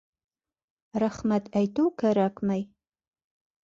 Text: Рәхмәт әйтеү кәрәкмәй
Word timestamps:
Рәхмәт 1.03 1.53
әйтеү 1.63 1.95
кәрәкмәй 2.05 2.69